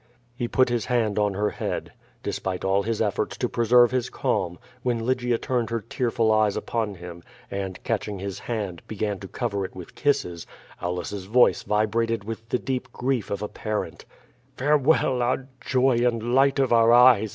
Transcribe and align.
He 0.35 0.47
put 0.47 0.69
his 0.69 0.85
hand 0.85 1.19
on 1.19 1.35
her 1.35 1.51
head. 1.51 1.91
Despite 2.23 2.65
all 2.65 2.81
his 2.81 3.03
efforts 3.03 3.37
to 3.37 3.47
preserve 3.47 3.91
his 3.91 4.09
calm, 4.09 4.57
when 4.81 5.05
Lygia 5.05 5.37
turned 5.37 5.69
her 5.69 5.79
tearful 5.79 6.31
eyes 6.31 6.57
upon 6.57 6.95
him, 6.95 7.21
and, 7.51 7.77
catching 7.83 8.17
his 8.17 8.39
hand, 8.39 8.81
began 8.87 9.19
to 9.19 9.27
cover 9.27 9.63
it 9.63 9.75
with 9.75 9.93
kisses, 9.93 10.47
Aulus's 10.81 11.25
voice 11.25 11.61
vibrated 11.61 12.23
with 12.23 12.49
tlie 12.49 12.65
deep 12.65 12.91
grief 12.91 13.29
of 13.29 13.43
a 13.43 13.47
parent. 13.47 14.05
"FarcAvell, 14.57 15.21
our 15.21 15.47
joy 15.59 15.97
and 15.97 16.33
light 16.33 16.57
of 16.57 16.73
our 16.73 16.91
eyes!" 16.91 17.29